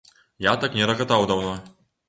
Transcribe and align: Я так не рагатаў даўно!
Я 0.45 0.53
так 0.63 0.79
не 0.79 0.89
рагатаў 0.93 1.29
даўно! 1.35 1.55